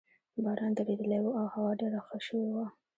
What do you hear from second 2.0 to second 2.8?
ښه شوې وه.